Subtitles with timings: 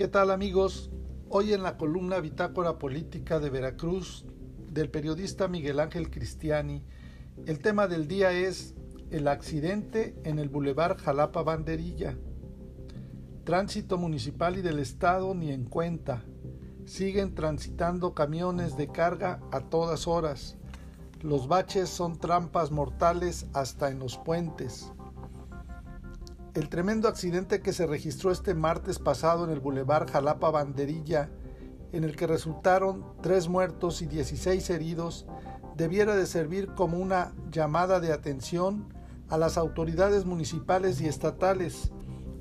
[0.00, 0.90] ¿Qué tal amigos?
[1.28, 4.24] Hoy en la columna Bitácora Política de Veracruz
[4.70, 6.82] del periodista Miguel Ángel Cristiani,
[7.44, 8.74] el tema del día es
[9.10, 12.16] el accidente en el Boulevard Jalapa Banderilla.
[13.44, 16.24] Tránsito municipal y del Estado ni en cuenta.
[16.86, 20.56] Siguen transitando camiones de carga a todas horas.
[21.20, 24.90] Los baches son trampas mortales hasta en los puentes.
[26.52, 31.30] El tremendo accidente que se registró este martes pasado en el Boulevard Jalapa Banderilla,
[31.92, 35.26] en el que resultaron tres muertos y 16 heridos,
[35.76, 38.92] debiera de servir como una llamada de atención
[39.28, 41.92] a las autoridades municipales y estatales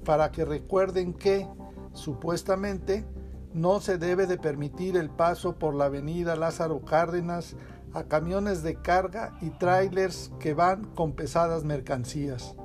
[0.06, 1.48] para que recuerden que,
[1.94, 3.06] supuestamente,
[3.54, 7.56] no se debe de permitir el paso por la avenida Lázaro Cárdenas
[7.94, 12.56] a camiones de carga y trailers que van con pesadas mercancías.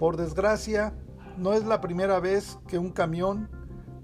[0.00, 0.94] Por desgracia,
[1.36, 3.50] no es la primera vez que un camión,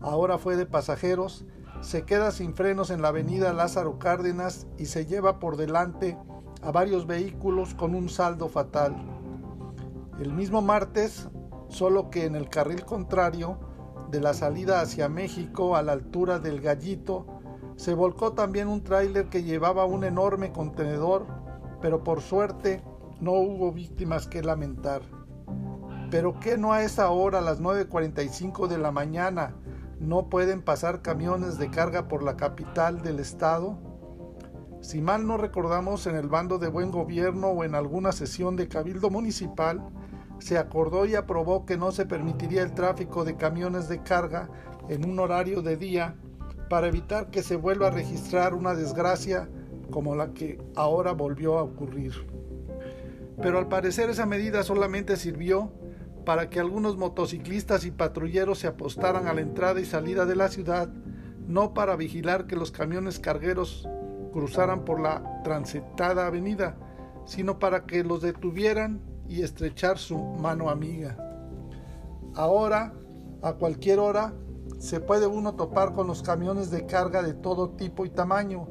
[0.03, 1.47] ahora fue de pasajeros,
[1.81, 6.19] se queda sin frenos en la avenida Lázaro Cárdenas y se lleva por delante
[6.61, 8.95] a varios vehículos con un saldo fatal.
[10.21, 11.31] El mismo martes,
[11.69, 13.59] solo que en el carril contrario,
[14.11, 17.25] de la salida hacia México a la altura del Gallito,
[17.77, 21.27] se volcó también un tráiler que llevaba un enorme contenedor,
[21.81, 22.85] pero por suerte
[23.19, 25.16] no hubo víctimas que lamentar.
[26.11, 29.55] Pero que no a esa hora, a las 9.45 de la mañana,
[29.99, 33.79] no pueden pasar camiones de carga por la capital del estado?
[34.81, 38.69] Si mal no recordamos, en el bando de buen gobierno o en alguna sesión de
[38.69, 39.83] cabildo municipal,
[40.39, 44.49] se acordó y aprobó que no se permitiría el tráfico de camiones de carga
[44.89, 46.15] en un horario de día
[46.69, 49.49] para evitar que se vuelva a registrar una desgracia
[49.91, 52.13] como la que ahora volvió a ocurrir.
[53.41, 55.73] Pero al parecer esa medida solamente sirvió
[56.27, 60.49] para que algunos motociclistas y patrulleros se apostaran a la entrada y salida de la
[60.49, 60.89] ciudad,
[61.47, 63.89] no para vigilar que los camiones cargueros
[64.33, 66.77] cruzaran por la transitada avenida,
[67.27, 71.17] sino para que los detuvieran y estrechar su mano amiga.
[72.35, 72.93] Ahora,
[73.41, 74.35] a cualquier hora,
[74.81, 78.67] se puede uno topar con los camiones de carga de todo tipo y tamaño,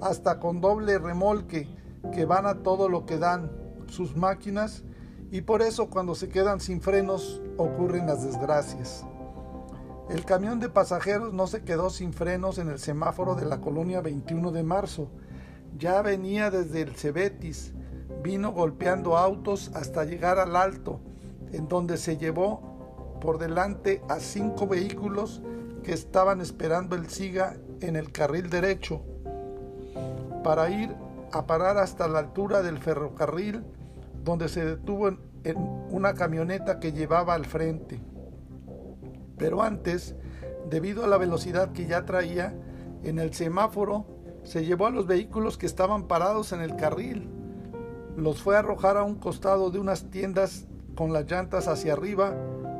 [0.00, 1.68] hasta con doble remolque,
[2.14, 3.50] que van a todo lo que dan
[3.88, 4.84] sus máquinas
[5.32, 9.02] y por eso cuando se quedan sin frenos ocurren las desgracias.
[10.10, 14.02] El camión de pasajeros no se quedó sin frenos en el semáforo de la colonia
[14.02, 15.08] 21 de marzo.
[15.78, 17.72] Ya venía desde el Cebetis,
[18.22, 21.00] vino golpeando autos hasta llegar al alto,
[21.50, 25.40] en donde se llevó por delante a cinco vehículos
[25.82, 29.00] que estaban esperando el SIGA en el carril derecho
[30.44, 30.94] para ir
[31.32, 33.64] a parar hasta la altura del ferrocarril
[34.24, 35.18] donde se detuvo en,
[35.90, 38.00] una camioneta que llevaba al frente.
[39.36, 40.14] Pero antes,
[40.70, 42.54] debido a la velocidad que ya traía,
[43.02, 44.06] en el semáforo
[44.44, 47.28] se llevó a los vehículos que estaban parados en el carril.
[48.16, 52.34] Los fue a arrojar a un costado de unas tiendas con las llantas hacia arriba,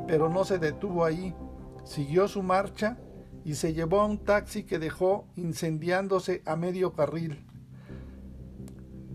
[0.07, 1.35] pero no se detuvo ahí.
[1.83, 2.97] Siguió su marcha
[3.43, 7.45] y se llevó a un taxi que dejó incendiándose a medio carril.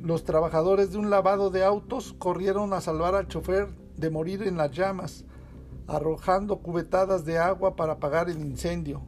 [0.03, 4.57] Los trabajadores de un lavado de autos corrieron a salvar al chofer de morir en
[4.57, 5.25] las llamas,
[5.89, 9.03] arrojando cubetadas de agua para apagar el incendio.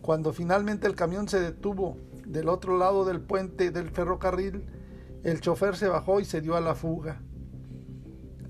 [0.00, 4.64] Cuando finalmente el camión se detuvo del otro lado del puente del ferrocarril,
[5.24, 7.20] el chofer se bajó y se dio a la fuga.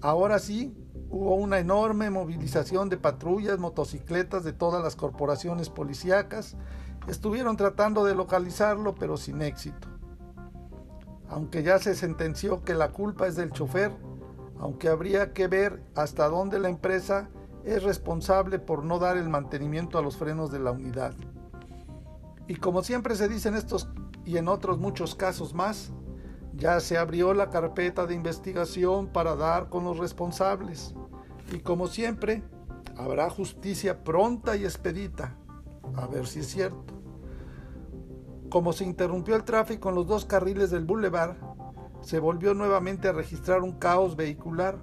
[0.02, 0.76] Ahora sí,
[1.10, 6.56] hubo una enorme movilización de patrullas, motocicletas de todas las corporaciones policíacas.
[7.08, 9.95] Estuvieron tratando de localizarlo, pero sin éxito
[11.28, 13.92] aunque ya se sentenció que la culpa es del chofer,
[14.58, 17.28] aunque habría que ver hasta dónde la empresa
[17.64, 21.14] es responsable por no dar el mantenimiento a los frenos de la unidad.
[22.48, 23.88] Y como siempre se dice en estos
[24.24, 25.90] y en otros muchos casos más,
[26.54, 30.94] ya se abrió la carpeta de investigación para dar con los responsables.
[31.52, 32.42] Y como siempre,
[32.96, 35.36] habrá justicia pronta y expedita.
[35.96, 36.95] A ver si es cierto.
[38.56, 41.36] Como se interrumpió el tráfico en los dos carriles del boulevard,
[42.00, 44.78] se volvió nuevamente a registrar un caos vehicular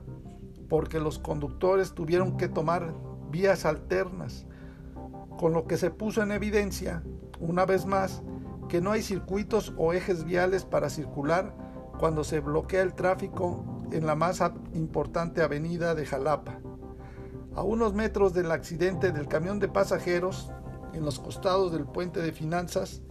[0.69, 2.93] porque los conductores tuvieron que tomar
[3.31, 4.45] vías alternas,
[5.39, 7.01] con lo que se puso en evidencia,
[7.39, 8.21] una vez más,
[8.69, 11.55] que no hay circuitos o ejes viales para circular
[11.97, 14.39] cuando se bloquea el tráfico en la más
[14.75, 16.59] importante avenida de Jalapa.
[17.55, 20.51] A unos metros del accidente del camión de pasajeros,
[20.93, 23.01] en los costados del puente de finanzas,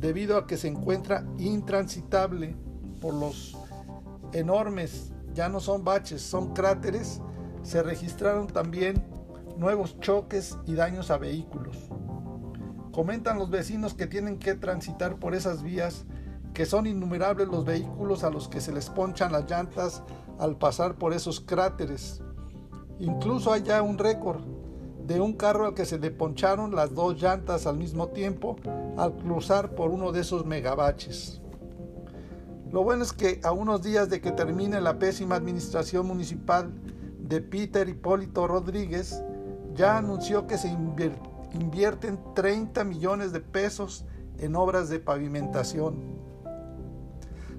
[0.00, 2.56] debido a que se encuentra intransitable
[3.00, 3.56] por los
[4.32, 7.20] enormes, ya no son baches, son cráteres,
[7.62, 9.04] se registraron también
[9.56, 11.76] nuevos choques y daños a vehículos.
[12.92, 16.04] Comentan los vecinos que tienen que transitar por esas vías,
[16.54, 20.02] que son innumerables los vehículos a los que se les ponchan las llantas
[20.38, 22.22] al pasar por esos cráteres.
[22.98, 24.42] Incluso hay ya un récord
[25.08, 28.56] de un carro al que se le poncharon las dos llantas al mismo tiempo
[28.98, 31.40] al cruzar por uno de esos megabaches.
[32.70, 36.74] Lo bueno es que a unos días de que termine la pésima administración municipal
[37.20, 39.24] de Peter Hipólito Rodríguez,
[39.74, 44.04] ya anunció que se invierten 30 millones de pesos
[44.38, 46.18] en obras de pavimentación.